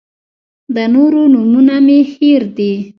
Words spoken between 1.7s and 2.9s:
مې هېر دي.